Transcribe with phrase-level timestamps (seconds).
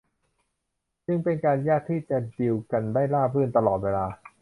[1.05, 4.05] จึงเป็นการยากที่จะดีลกันได้ราบรื่นตลอดเวลา